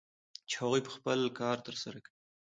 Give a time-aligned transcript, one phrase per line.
[0.49, 2.13] چې هغوی به خپل کار ترسره کوي